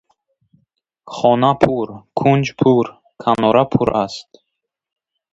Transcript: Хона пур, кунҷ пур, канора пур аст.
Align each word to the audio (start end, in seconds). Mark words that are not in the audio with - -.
Хона 1.13 1.51
пур, 1.61 1.87
кунҷ 2.17 2.47
пур, 2.59 2.85
канора 3.23 3.63
пур 3.71 3.89
аст. 4.05 4.29